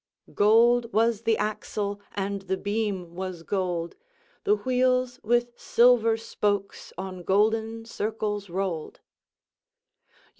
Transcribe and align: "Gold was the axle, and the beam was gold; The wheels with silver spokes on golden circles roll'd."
"Gold 0.33 0.91
was 0.91 1.21
the 1.21 1.37
axle, 1.37 2.01
and 2.13 2.41
the 2.41 2.57
beam 2.57 3.13
was 3.13 3.43
gold; 3.43 3.95
The 4.45 4.55
wheels 4.55 5.19
with 5.21 5.53
silver 5.59 6.17
spokes 6.17 6.91
on 6.97 7.21
golden 7.21 7.85
circles 7.85 8.49
roll'd." 8.49 9.01